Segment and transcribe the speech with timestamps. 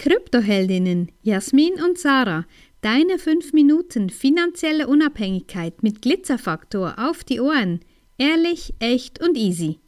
[0.00, 2.46] Kryptoheldinnen Jasmin und Sarah.
[2.80, 7.80] Deine 5 Minuten finanzielle Unabhängigkeit mit Glitzerfaktor auf die Ohren.
[8.16, 9.78] Ehrlich, echt und easy.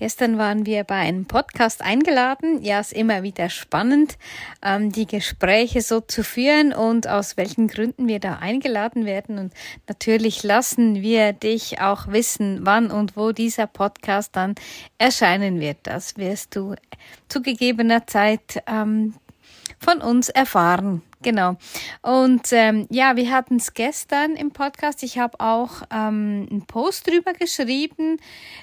[0.00, 2.62] Gestern waren wir bei einem Podcast eingeladen.
[2.62, 4.16] Ja, ist immer wieder spannend,
[4.64, 9.38] ähm, die Gespräche so zu führen und aus welchen Gründen wir da eingeladen werden.
[9.38, 9.52] Und
[9.88, 14.54] natürlich lassen wir dich auch wissen, wann und wo dieser Podcast dann
[14.96, 15.76] erscheinen wird.
[15.82, 16.76] Das wirst du
[17.28, 19.12] zu gegebener Zeit ähm,
[19.80, 21.02] von uns erfahren.
[21.22, 21.56] Genau.
[22.00, 25.02] Und ähm, ja, wir hatten es gestern im Podcast.
[25.02, 28.16] Ich habe auch ähm, einen Post drüber geschrieben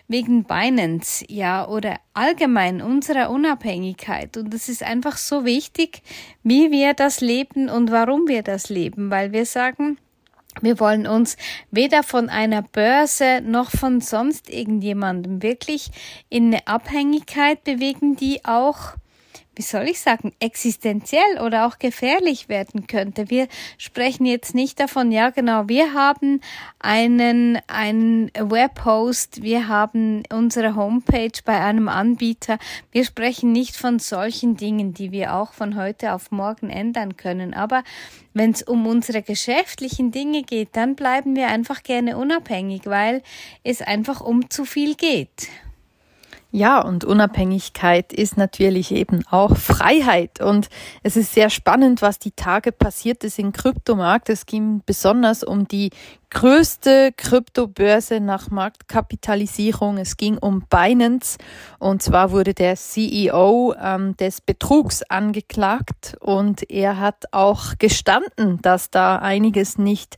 [0.08, 4.38] wegen Binance, ja, oder allgemein unserer Unabhängigkeit.
[4.38, 6.02] Und es ist einfach so wichtig,
[6.42, 10.00] wie wir das leben und warum wir das leben, weil wir sagen,
[10.62, 11.38] wir wollen uns
[11.70, 15.92] weder von einer Börse noch von sonst irgendjemandem wirklich
[16.30, 18.96] in eine Abhängigkeit bewegen, die auch
[19.58, 23.30] wie soll ich sagen, existenziell oder auch gefährlich werden könnte.
[23.30, 26.42] Wir sprechen jetzt nicht davon, ja genau, wir haben
[26.80, 32.60] einen, einen Webhost, wir haben unsere Homepage bei einem Anbieter.
[32.92, 37.54] Wir sprechen nicht von solchen Dingen, die wir auch von heute auf morgen ändern können.
[37.56, 37.84] Aber
[38.34, 43.24] wenn es um unsere geschäftlichen Dinge geht, dann bleiben wir einfach gerne unabhängig, weil
[43.64, 45.50] es einfach um zu viel geht.
[46.52, 50.40] Ja, und Unabhängigkeit ist natürlich eben auch Freiheit.
[50.40, 50.70] Und
[51.04, 54.30] es ist sehr spannend, was die Tage passiert ist im Kryptomarkt.
[54.30, 55.90] Es ging besonders um die
[56.30, 59.98] größte Kryptobörse nach Marktkapitalisierung.
[59.98, 61.38] Es ging um Binance.
[61.80, 66.18] Und zwar wurde der CEO ähm, des Betrugs angeklagt.
[66.20, 70.18] Und er hat auch gestanden, dass da einiges nicht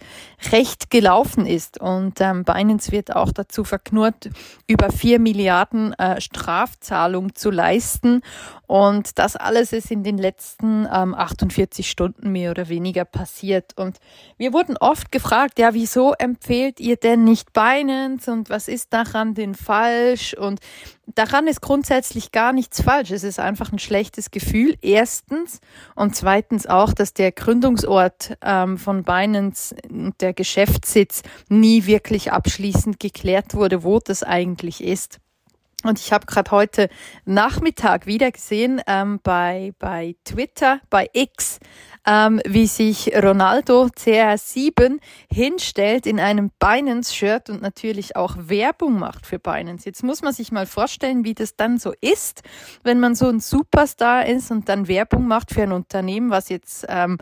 [0.51, 1.79] recht gelaufen ist.
[1.79, 4.29] Und ähm, Binance wird auch dazu verknurrt,
[4.67, 8.21] über vier Milliarden äh, Strafzahlung zu leisten.
[8.65, 13.73] Und das alles ist in den letzten ähm, 48 Stunden mehr oder weniger passiert.
[13.75, 13.97] Und
[14.37, 18.93] wir wurden oft gefragt, ja, wieso wieso empfehlt ihr denn nicht Binance und was ist
[18.93, 20.33] daran denn falsch?
[20.33, 20.61] Und
[21.07, 23.11] daran ist grundsätzlich gar nichts falsch.
[23.11, 25.59] Es ist einfach ein schlechtes Gefühl, erstens.
[25.95, 33.01] Und zweitens auch, dass der Gründungsort ähm, von Binance und der Geschäftssitz nie wirklich abschließend
[33.01, 35.19] geklärt wurde, wo das eigentlich ist.
[35.83, 36.89] Und ich habe gerade heute
[37.23, 41.59] Nachmittag wieder gesehen ähm, bei, bei Twitter, bei X,
[42.05, 44.99] ähm, wie sich Ronaldo CR7
[45.31, 49.85] hinstellt in einem Binance-Shirt und natürlich auch Werbung macht für Binance.
[49.85, 52.41] Jetzt muss man sich mal vorstellen, wie das dann so ist,
[52.83, 56.85] wenn man so ein Superstar ist und dann Werbung macht für ein Unternehmen, was jetzt
[56.89, 57.19] ähm,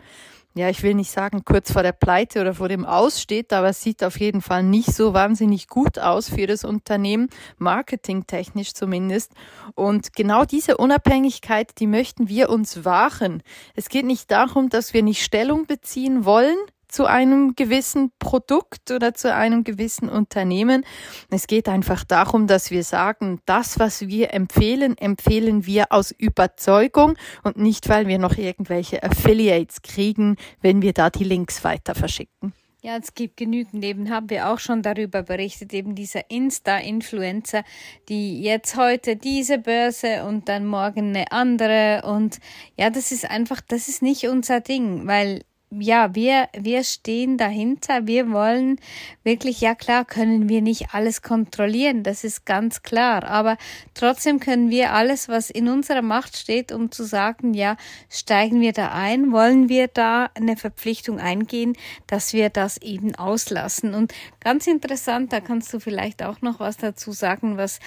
[0.54, 3.82] ja, ich will nicht sagen kurz vor der Pleite oder vor dem Aussteht, aber es
[3.82, 7.28] sieht auf jeden Fall nicht so wahnsinnig gut aus für das Unternehmen,
[7.58, 9.32] marketingtechnisch zumindest.
[9.74, 13.42] Und genau diese Unabhängigkeit, die möchten wir uns wahren.
[13.74, 19.14] Es geht nicht darum, dass wir nicht Stellung beziehen wollen, zu einem gewissen Produkt oder
[19.14, 20.84] zu einem gewissen Unternehmen.
[21.30, 27.16] Es geht einfach darum, dass wir sagen, das, was wir empfehlen, empfehlen wir aus Überzeugung
[27.44, 32.52] und nicht, weil wir noch irgendwelche Affiliates kriegen, wenn wir da die Links weiter verschicken.
[32.80, 37.64] Ja, es gibt genügend eben, haben wir auch schon darüber berichtet, eben dieser Insta-Influencer,
[38.08, 42.38] die jetzt heute diese Börse und dann morgen eine andere und
[42.76, 48.06] ja, das ist einfach, das ist nicht unser Ding, weil ja, wir, wir stehen dahinter.
[48.06, 48.80] Wir wollen
[49.22, 52.02] wirklich, ja klar, können wir nicht alles kontrollieren.
[52.02, 53.24] Das ist ganz klar.
[53.24, 53.58] Aber
[53.94, 57.76] trotzdem können wir alles, was in unserer Macht steht, um zu sagen, ja,
[58.08, 59.30] steigen wir da ein?
[59.30, 63.92] Wollen wir da eine Verpflichtung eingehen, dass wir das eben auslassen?
[63.92, 67.78] Und ganz interessant, da kannst du vielleicht auch noch was dazu sagen, was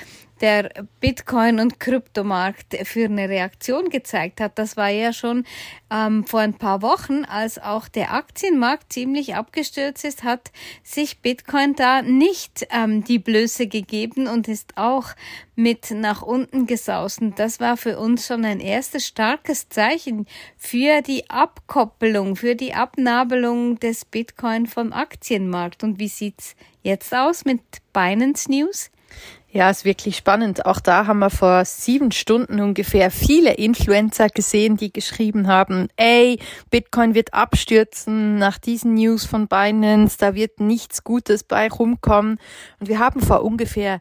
[0.41, 4.57] der Bitcoin- und Kryptomarkt für eine Reaktion gezeigt hat.
[4.57, 5.45] Das war ja schon
[5.91, 10.51] ähm, vor ein paar Wochen, als auch der Aktienmarkt ziemlich abgestürzt ist, hat
[10.83, 15.09] sich Bitcoin da nicht ähm, die Blöße gegeben und ist auch
[15.55, 17.21] mit nach unten gesaust.
[17.21, 20.25] Und das war für uns schon ein erstes starkes Zeichen
[20.57, 25.83] für die Abkoppelung, für die Abnabelung des Bitcoin vom Aktienmarkt.
[25.83, 27.61] Und wie sieht's jetzt aus mit
[27.93, 28.89] Binance News?
[29.53, 30.65] Ja, ist wirklich spannend.
[30.65, 36.39] Auch da haben wir vor sieben Stunden ungefähr viele Influencer gesehen, die geschrieben haben, ey,
[36.69, 42.39] Bitcoin wird abstürzen nach diesen News von Binance, da wird nichts Gutes bei rumkommen.
[42.79, 43.99] Und wir haben vor ungefähr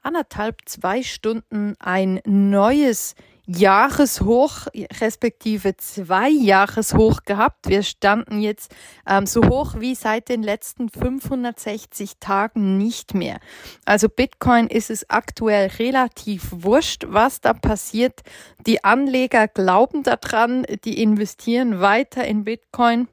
[0.00, 3.14] anderthalb, zwei Stunden ein neues
[3.46, 4.68] Jahreshoch
[5.00, 7.68] respektive zwei Jahreshoch gehabt.
[7.68, 8.72] Wir standen jetzt
[9.06, 13.40] ähm, so hoch wie seit den letzten 560 Tagen nicht mehr.
[13.84, 18.20] Also Bitcoin ist es aktuell relativ wurscht, was da passiert.
[18.66, 23.08] Die Anleger glauben daran, die investieren weiter in Bitcoin.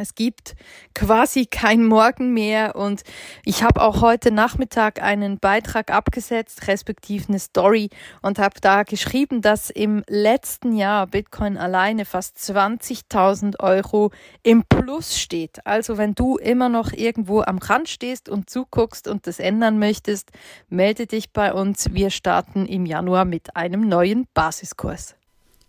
[0.00, 0.54] Es gibt
[0.94, 3.02] quasi kein Morgen mehr und
[3.44, 7.90] ich habe auch heute Nachmittag einen Beitrag abgesetzt, respektive eine Story
[8.22, 14.12] und habe da geschrieben, dass im letzten Jahr Bitcoin alleine fast 20.000 Euro
[14.44, 15.66] im Plus steht.
[15.66, 20.30] Also wenn du immer noch irgendwo am Rand stehst und zuguckst und das ändern möchtest,
[20.68, 21.92] melde dich bei uns.
[21.92, 25.16] Wir starten im Januar mit einem neuen Basiskurs.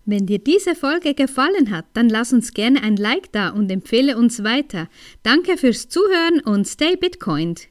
[0.06, 4.18] Wenn dir diese Folge gefallen hat, dann lass uns gerne ein Like da und empfehle
[4.18, 4.88] uns weiter.
[5.24, 7.68] Danke fürs Zuhören und stay Bitcoined.